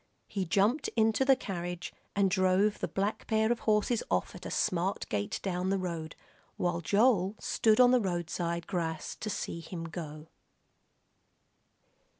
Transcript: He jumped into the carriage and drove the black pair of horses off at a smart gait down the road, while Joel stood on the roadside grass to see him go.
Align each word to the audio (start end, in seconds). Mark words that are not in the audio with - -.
He 0.27 0.45
jumped 0.47 0.87
into 0.95 1.23
the 1.23 1.35
carriage 1.35 1.93
and 2.15 2.31
drove 2.31 2.79
the 2.79 2.87
black 2.87 3.27
pair 3.27 3.51
of 3.51 3.59
horses 3.69 4.01
off 4.09 4.33
at 4.33 4.47
a 4.47 4.49
smart 4.49 5.05
gait 5.09 5.39
down 5.43 5.69
the 5.69 5.77
road, 5.77 6.15
while 6.57 6.81
Joel 6.81 7.35
stood 7.39 7.79
on 7.79 7.91
the 7.91 8.01
roadside 8.01 8.65
grass 8.65 9.15
to 9.17 9.29
see 9.29 9.59
him 9.59 9.83
go. 9.83 10.25